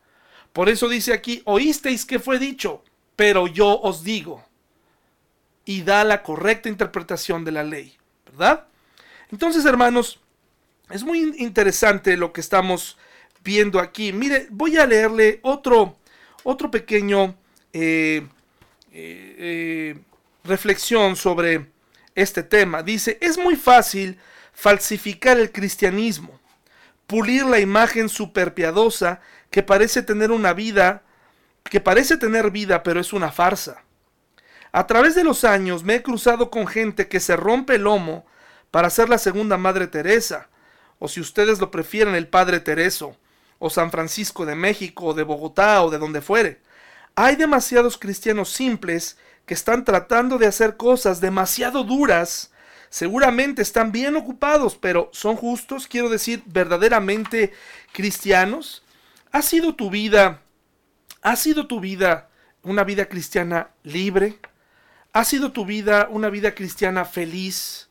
[0.53, 2.83] Por eso dice aquí, oísteis que fue dicho,
[3.15, 4.43] pero yo os digo.
[5.65, 8.67] Y da la correcta interpretación de la ley, ¿verdad?
[9.31, 10.19] Entonces, hermanos,
[10.89, 12.97] es muy interesante lo que estamos
[13.43, 14.13] viendo aquí.
[14.13, 15.97] Mire, voy a leerle otro,
[16.43, 17.35] otro pequeño
[17.73, 18.25] eh,
[18.91, 19.99] eh, eh,
[20.43, 21.67] reflexión sobre
[22.15, 22.83] este tema.
[22.83, 24.17] Dice, es muy fácil
[24.53, 26.39] falsificar el cristianismo,
[27.05, 29.21] pulir la imagen superpiadosa
[29.51, 31.03] que parece tener una vida,
[31.63, 33.83] que parece tener vida, pero es una farsa.
[34.71, 38.25] A través de los años me he cruzado con gente que se rompe el lomo
[38.71, 40.49] para ser la segunda Madre Teresa,
[40.99, 43.15] o si ustedes lo prefieren, el Padre Tereso,
[43.59, 46.61] o San Francisco de México, o de Bogotá, o de donde fuere.
[47.15, 52.51] Hay demasiados cristianos simples que están tratando de hacer cosas demasiado duras.
[52.89, 55.87] Seguramente están bien ocupados, pero ¿son justos?
[55.87, 57.53] Quiero decir, verdaderamente
[57.91, 58.83] cristianos.
[59.31, 60.41] ¿Ha sido tu vida,
[61.21, 62.29] ha sido tu vida
[62.61, 64.37] una vida cristiana libre?
[65.13, 67.89] ¿Ha sido tu vida una vida cristiana feliz?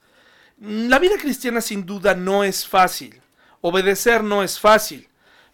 [0.59, 3.21] La vida cristiana sin duda no es fácil.
[3.61, 5.09] Obedecer no es fácil.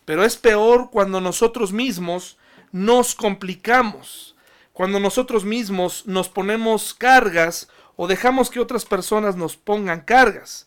[0.05, 2.37] Pero es peor cuando nosotros mismos
[2.73, 4.35] nos complicamos,
[4.73, 10.67] cuando nosotros mismos nos ponemos cargas o dejamos que otras personas nos pongan cargas.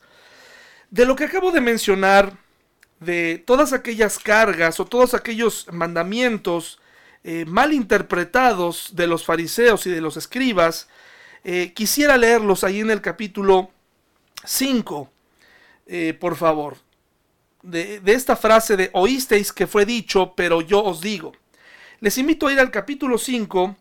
[0.90, 2.38] De lo que acabo de mencionar,
[3.00, 6.80] de todas aquellas cargas o todos aquellos mandamientos
[7.24, 10.88] eh, mal interpretados de los fariseos y de los escribas,
[11.44, 13.72] eh, quisiera leerlos ahí en el capítulo
[14.46, 15.12] 5,
[15.88, 16.85] eh, por favor
[17.66, 21.34] de, esta frase de oísteis que fue dicho, pero yo os digo.
[22.00, 23.76] Les invito a ir al capítulo 5,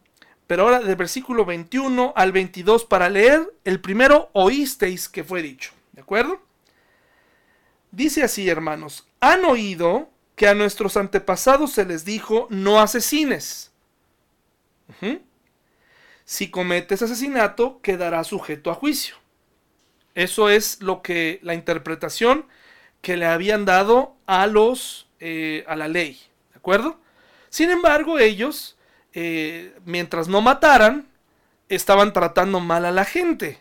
[0.46, 5.72] pero ahora del versículo 21 al 22 para leer el primero oísteis que fue dicho.
[5.92, 6.40] ¿De acuerdo?
[7.90, 13.70] Dice así, hermanos, han oído que a nuestros antepasados se les dijo no asesines.
[16.24, 19.16] Si cometes asesinato, quedará sujeto a juicio.
[20.14, 22.46] Eso es lo que la interpretación
[23.04, 26.18] que le habían dado a los eh, a la ley,
[26.52, 26.98] ¿de acuerdo?
[27.50, 28.76] Sin embargo, ellos,
[29.12, 31.06] eh, mientras no mataran,
[31.68, 33.60] estaban tratando mal a la gente.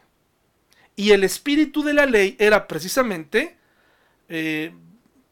[0.96, 3.58] Y el espíritu de la ley era precisamente
[4.30, 4.74] eh,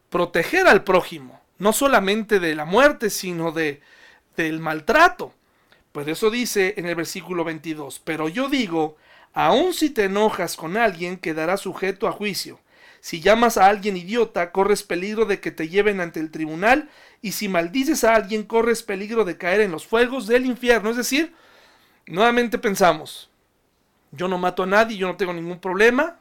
[0.10, 3.80] proteger al prójimo, no solamente de la muerte, sino de,
[4.36, 5.34] del maltrato.
[5.94, 8.98] Pues eso dice en el versículo 22, pero yo digo,
[9.32, 12.60] aun si te enojas con alguien, quedará sujeto a juicio
[13.02, 16.90] si llamas a alguien idiota, corres peligro de que te lleven ante el tribunal,
[17.22, 20.92] y si maldices a alguien, corres peligro de caer en los fuegos del infierno.
[20.92, 21.34] Es decir,
[22.06, 23.32] nuevamente pensamos,
[24.12, 26.20] yo no mato a nadie, yo no tengo ningún problema,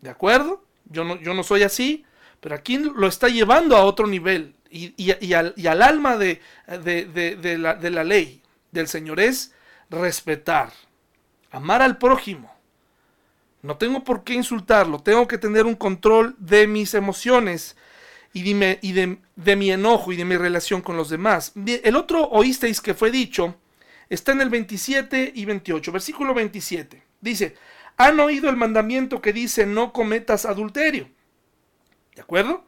[0.00, 0.64] ¿de acuerdo?
[0.86, 2.06] Yo no, yo no soy así,
[2.40, 4.54] pero aquí lo está llevando a otro nivel.
[4.70, 9.52] Y, al, alma de, la, de la ley del Señor es
[9.90, 10.72] respetar,
[11.50, 12.50] amar al prójimo.
[13.62, 17.76] No tengo por qué insultarlo, tengo que tener un control de mis emociones
[18.32, 21.52] y, y de, mi enojo y de mi relación con los demás.
[21.66, 23.54] El otro oísteis que fue dicho
[24.08, 27.02] está en el 27 y 28, versículo 27.
[27.20, 27.54] Dice,
[27.96, 31.08] han oído el mandamiento que dice no cometas adulterio.
[32.16, 32.64] ¿De acuerdo?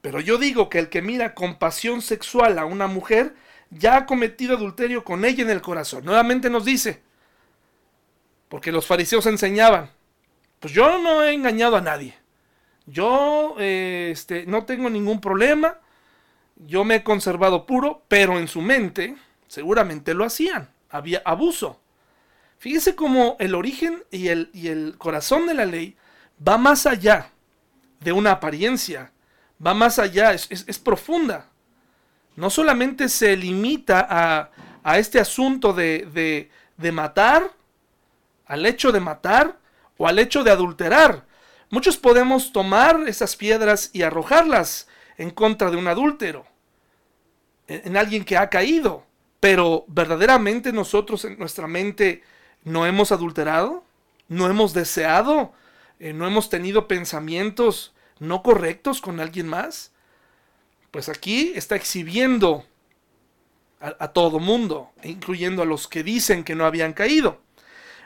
[0.00, 3.34] Pero yo digo que el que mira con pasión sexual a una mujer
[3.70, 6.04] ya ha cometido adulterio con ella en el corazón.
[6.04, 7.02] Nuevamente nos dice,
[8.48, 9.90] porque los fariseos enseñaban,
[10.60, 12.14] pues yo no he engañado a nadie.
[12.86, 15.78] Yo eh, este, no tengo ningún problema.
[16.56, 19.16] Yo me he conservado puro, pero en su mente
[19.48, 20.70] seguramente lo hacían.
[20.90, 21.80] Había abuso.
[22.58, 25.96] Fíjese cómo el origen y el, y el corazón de la ley
[26.46, 27.30] va más allá
[28.00, 29.10] de una apariencia
[29.64, 31.46] va más allá, es, profunda.
[32.36, 34.50] No solamente se limita a,
[34.82, 37.50] a este asunto de, de, de matar,
[38.46, 39.58] al hecho de matar
[39.96, 41.26] o al hecho de adulterar.
[41.70, 46.46] Muchos podemos tomar esas piedras y arrojarlas en contra de un adúltero,
[47.66, 49.06] en, alguien que ha caído,
[49.40, 52.22] pero verdaderamente nosotros en nuestra mente
[52.62, 53.84] no hemos adulterado,
[54.28, 55.52] no hemos deseado,
[55.98, 59.92] eh, no hemos tenido pensamientos no correctos con alguien más,
[60.90, 62.64] pues aquí está exhibiendo
[63.80, 67.42] a, todo mundo, incluyendo a los que dicen que no habían caído.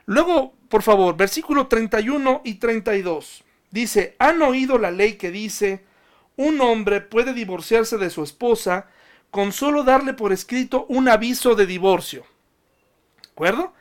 [0.07, 3.45] Luego, por favor, versículo 31 y 32.
[3.71, 5.85] Dice, ¿han oído la ley que dice,
[6.37, 8.87] un hombre puede divorciarse de su esposa
[9.31, 12.25] con solo darle por escrito un aviso de divorcio?
[13.23, 13.73] ¿De acuerdo?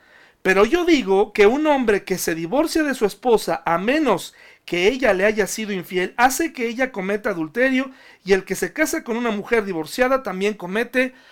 [0.42, 4.34] Pero yo digo que un hombre que se divorcia de su esposa a menos
[4.64, 7.90] que ella le haya sido infiel hace que ella cometa adulterio
[8.24, 11.28] y el que se casa con una mujer divorciada también comete adulterio.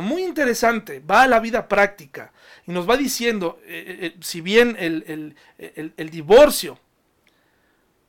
[0.00, 2.32] Muy interesante, va a la vida práctica
[2.66, 6.78] y nos va diciendo, eh, eh, eh, si bien el, el, divorcio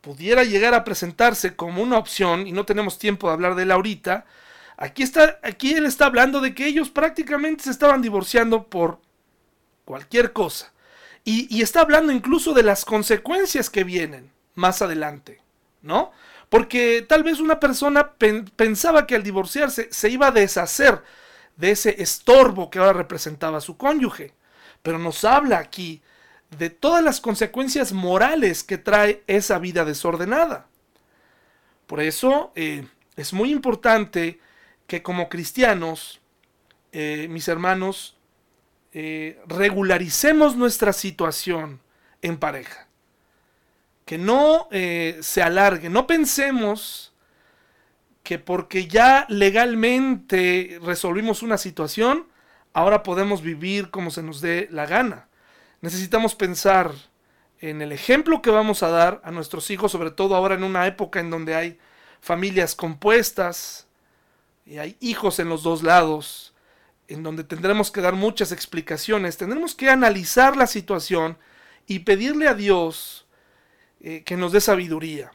[0.02, 3.72] pudiera llegar a presentarse como una opción, y no tenemos tiempo de hablar de él
[3.72, 4.26] ahorita,
[4.78, 9.00] aquí, está, aquí él está hablando de que ellos prácticamente se estaban divorciando por
[9.86, 10.74] cualquier cosa.
[11.24, 15.42] Y, y, está hablando incluso de las consecuencias que vienen más adelante,
[15.82, 16.12] ¿no?
[16.50, 18.14] Porque tal vez una persona
[18.56, 21.04] pensaba que al divorciarse se iba a deshacer
[21.56, 24.34] de ese estorbo que ahora representaba su cónyuge,
[24.82, 26.02] pero nos habla aquí
[26.58, 30.66] de todas las consecuencias morales que trae esa vida desordenada.
[31.86, 34.40] Por eso eh, es muy importante
[34.88, 36.20] que como cristianos,
[36.92, 38.18] eh, mis hermanos,
[38.92, 41.80] eh, regularicemos nuestra situación
[42.24, 42.89] en pareja
[44.10, 45.88] que no eh, se alargue.
[45.88, 47.14] No pensemos
[48.24, 52.26] que porque ya legalmente resolvimos una situación,
[52.74, 55.28] ahora podemos vivir como se nos dé la gana.
[55.82, 56.92] Necesitamos pensar
[57.60, 60.88] en el ejemplo que vamos a dar a nuestros hijos, sobre todo ahora en una
[60.88, 61.78] época en donde hay
[62.20, 63.86] familias compuestas
[64.66, 66.56] y hay hijos en los dos lados,
[67.08, 71.38] en donde tendremos que dar muchas explicaciones, tendremos que analizar la situación
[71.86, 73.28] y pedirle a Dios
[74.02, 75.32] eh, que nos dé sabiduría.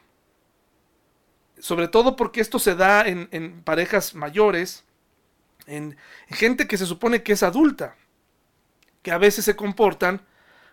[1.59, 4.85] Sobre todo porque esto se da en, parejas mayores,
[5.67, 5.97] en,
[6.29, 7.97] gente que se supone que es adulta,
[9.03, 10.23] que a veces se comportan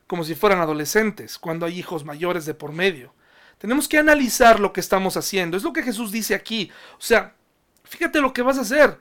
[0.07, 3.13] como si fueran adolescentes, cuando hay hijos mayores de por medio.
[3.57, 5.55] Tenemos que analizar lo que estamos haciendo.
[5.55, 6.71] Es lo que Jesús dice aquí.
[6.97, 7.35] O sea,
[7.83, 8.97] fíjate lo que vas a hacer.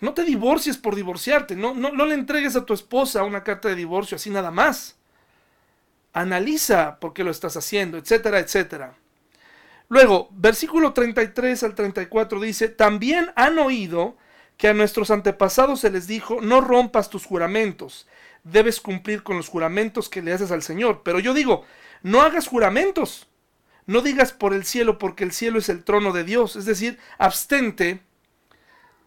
[0.00, 1.56] No te divorcies por divorciarte.
[1.56, 4.98] No, no, no le entregues a tu esposa una carta de divorcio así nada más
[6.12, 8.94] analiza por qué lo estás haciendo, etcétera, etcétera.
[9.88, 14.16] Luego, versículo 33 al 34 dice, también han oído
[14.56, 18.06] que a nuestros antepasados se les dijo, no rompas tus juramentos,
[18.44, 21.02] debes cumplir con los juramentos que le haces al Señor.
[21.02, 21.64] Pero yo digo,
[22.02, 23.28] no hagas juramentos,
[23.86, 26.98] no digas por el cielo, porque el cielo es el trono de Dios, es decir,
[27.18, 28.00] abstente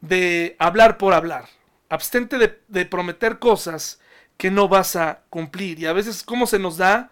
[0.02, 1.46] de hablar por hablar,
[1.90, 4.00] abstente de, de prometer cosas
[4.38, 5.80] que no vas a cumplir.
[5.80, 7.12] Y a veces, ¿cómo se nos da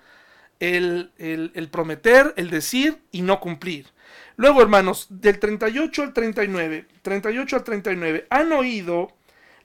[0.60, 3.88] el, el, prometer, el decir y no cumplir?
[4.36, 9.14] Luego, hermanos, del 38 al 39, 38 al 39, han oído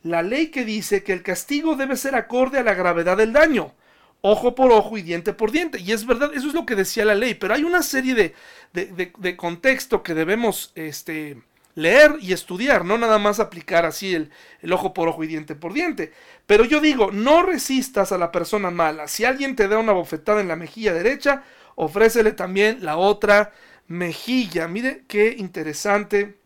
[0.02, 3.74] la ley que dice que el castigo debe ser acorde a la gravedad del daño,
[4.20, 5.80] ojo por ojo y diente por diente.
[5.80, 8.34] Y es verdad, eso es lo que decía la ley, pero hay una serie de,
[8.72, 11.42] de, de contexto que debemos este,
[11.78, 14.32] leer y estudiar, no nada más aplicar así el,
[14.72, 16.12] ojo por ojo y diente por diente.
[16.44, 19.06] Pero yo digo, no resistas a la persona mala.
[19.06, 21.44] Si alguien te da una bofetada en la mejilla derecha,
[21.76, 23.52] ofrécele también la otra
[23.86, 24.66] mejilla.
[24.66, 26.38] Mire qué interesante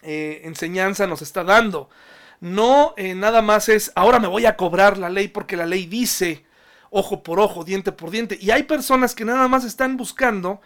[0.00, 1.90] eh, enseñanza nos está dando.
[2.40, 5.84] No eh, nada más es, ahora me voy a cobrar la ley porque la ley
[5.84, 6.46] dice
[6.88, 8.38] ojo por ojo, diente por diente.
[8.40, 10.62] Y hay personas que nada más están buscando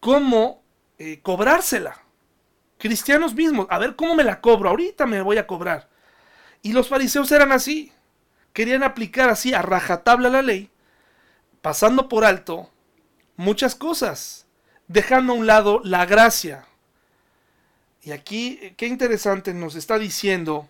[0.00, 0.62] cómo
[0.98, 2.07] eh, cobrársela.
[2.78, 5.88] Cristianos mismos, a ver cómo me la cobro, ahorita me voy a cobrar.
[6.62, 7.92] Y los fariseos eran así,
[8.52, 10.70] querían aplicar así a rajatabla la ley,
[11.60, 12.70] pasando por alto
[13.36, 14.46] muchas cosas,
[14.86, 16.66] dejando a un lado la gracia.
[18.02, 20.68] Y aquí, qué interesante nos está diciendo,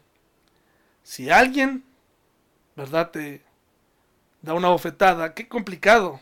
[1.03, 1.85] si alguien,
[2.75, 3.11] ¿verdad?
[3.11, 3.43] Te
[4.43, 6.21] da una bofetada, qué complicado.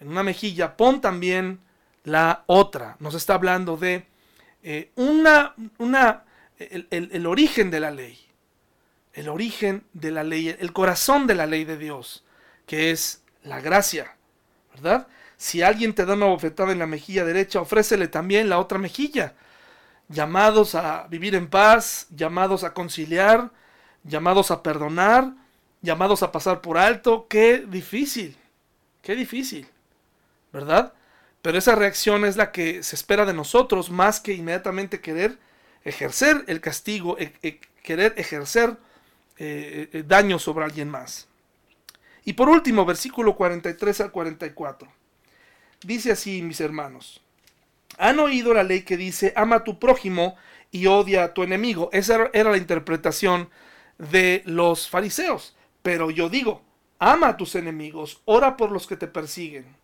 [0.00, 1.60] En una mejilla, pon también
[2.04, 2.96] la otra.
[3.00, 4.06] Nos está hablando de
[4.62, 6.24] eh, una, una,
[6.58, 8.18] el, origen de la ley.
[9.12, 12.24] El origen de la ley, el corazón de la ley de Dios,
[12.66, 14.16] que es la gracia,
[14.74, 15.08] ¿verdad?
[15.36, 19.34] Si alguien te da una bofetada en la mejilla derecha, ofrécele también la otra mejilla.
[20.08, 23.50] Llamados a vivir en paz, llamados a conciliar,
[24.04, 25.34] llamados a perdonar,
[25.82, 27.26] llamados a pasar por alto.
[27.28, 28.36] Qué difícil,
[29.02, 29.68] qué difícil,
[30.52, 30.92] ¿verdad?
[31.48, 35.38] Pero esa reacción es la que se espera de nosotros más que inmediatamente querer
[35.82, 38.76] ejercer el castigo, e, e, querer ejercer
[39.38, 41.26] eh, eh, daño sobre alguien más.
[42.26, 44.92] Y por último, versículo 43 al 44.
[45.80, 47.22] Dice así, mis hermanos.
[47.96, 50.36] Han oído la ley que dice, ama a tu prójimo
[50.70, 51.88] y odia a tu enemigo.
[51.94, 53.48] Esa era la interpretación
[53.96, 55.56] de los fariseos.
[55.80, 56.60] Pero yo digo,
[56.98, 59.78] ama a tus enemigos, ora por los que te persiguen.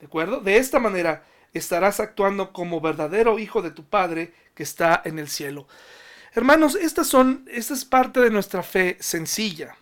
[0.00, 0.40] ¿De acuerdo?
[0.40, 5.28] De esta manera estarás actuando como verdadero hijo de tu Padre que está en el
[5.28, 5.66] cielo.
[6.32, 9.76] Hermanos, estas son, esta es parte de nuestra fe sencilla,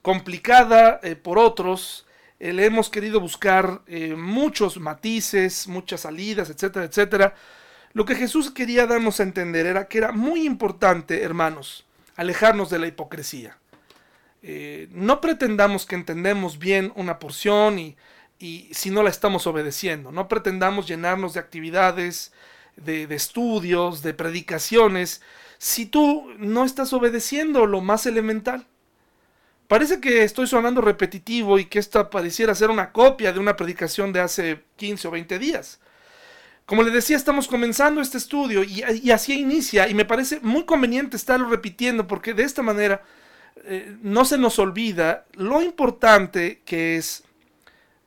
[0.00, 2.06] complicada eh, por otros.
[2.40, 7.34] Eh, le hemos querido buscar eh, muchos matices, muchas salidas, etcétera, etcétera.
[7.92, 11.84] Lo que Jesús quería darnos a entender era que era muy importante, hermanos,
[12.16, 13.58] alejarnos de la hipocresía.
[14.90, 17.96] No pretendamos que entendemos bien una porción y,
[18.72, 20.10] si no la estamos obedeciendo.
[20.10, 22.32] No pretendamos llenarnos de actividades,
[22.76, 25.22] de, estudios, de predicaciones,
[25.58, 28.66] si tú no estás obedeciendo lo más elemental.
[29.68, 34.12] Parece que estoy sonando repetitivo y que esta pareciera ser una copia de una predicación
[34.12, 35.80] de hace 15 o 20 días.
[36.66, 40.64] Como le decía, estamos comenzando este estudio y, y así inicia y me parece muy
[40.64, 43.02] conveniente estarlo repitiendo porque de esta manera
[43.64, 47.24] eh, no se nos olvida lo importante que es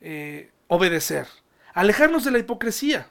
[0.01, 1.27] eh, obedecer,
[1.73, 3.09] alejarnos de la hipocresía,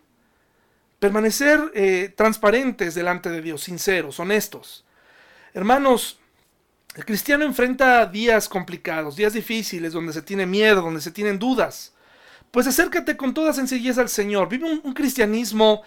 [0.99, 4.85] permanecer eh, transparentes delante de Dios, sinceros, honestos.
[5.53, 6.19] Hermanos,
[6.97, 11.93] el cristiano enfrenta días complicados, días difíciles, donde se tiene miedo, donde se tienen dudas.
[12.51, 14.49] Pues acércate con toda sencillez al Señor.
[14.49, 15.83] Vive un, cristianismo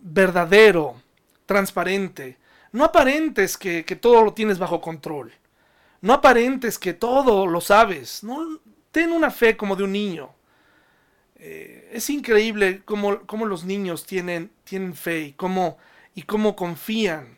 [0.00, 1.02] verdadero,
[1.46, 2.38] transparente,
[2.74, 5.32] no aparentes que, todo lo tienes bajo control.
[6.00, 8.24] No aparentes que todo lo sabes.
[8.24, 8.60] No,
[8.94, 10.32] ten una fe como de un niño.
[11.34, 15.78] Eh, es increíble cómo, los niños tienen, tienen fe y cómo,
[16.14, 17.36] y cómo confían.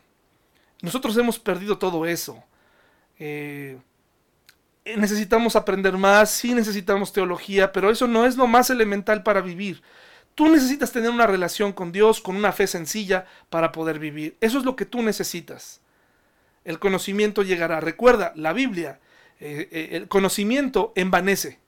[0.83, 2.43] Nosotros hemos perdido todo eso.
[3.17, 3.79] Eh,
[4.85, 9.81] necesitamos aprender más, sí necesitamos teología, pero eso no es lo más elemental para vivir.
[10.35, 14.37] Tú necesitas tener una relación con Dios, con una fe sencilla para poder vivir.
[14.41, 15.81] Eso es lo que tú necesitas.
[16.63, 17.79] El conocimiento llegará.
[17.79, 18.99] Recuerda, la Biblia,
[19.39, 21.59] eh, eh, el conocimiento envanece.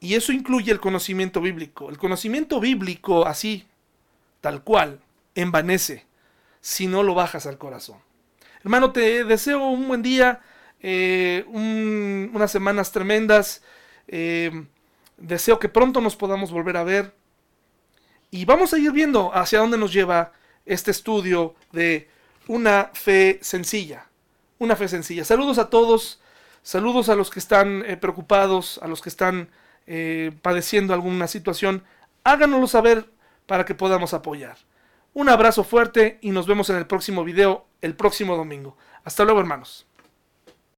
[0.00, 1.88] Y eso incluye el conocimiento bíblico.
[1.88, 3.66] El conocimiento bíblico, así,
[4.40, 5.00] tal cual,
[5.34, 6.04] envanece
[6.60, 7.98] si no lo bajas al corazón.
[8.62, 10.40] Hermano, te deseo un buen día,
[10.80, 13.62] eh, unas semanas tremendas.
[15.16, 17.14] deseo que pronto nos podamos volver a ver.
[18.30, 20.32] Y vamos a ir viendo hacia dónde nos lleva
[20.66, 22.10] este estudio de
[22.48, 24.06] una fe sencilla.
[24.58, 25.24] Una fe sencilla.
[25.24, 26.20] Saludos a todos.
[26.66, 29.50] Saludos a los que están eh, preocupados, a los que están
[29.86, 31.84] eh, padeciendo alguna situación.
[32.24, 33.08] Háganoslo saber
[33.46, 34.56] para que podamos apoyar.
[35.14, 38.76] Un abrazo fuerte y nos vemos en el próximo video el próximo domingo.
[39.04, 39.86] Hasta luego hermanos.